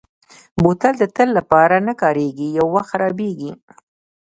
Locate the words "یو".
2.57-2.67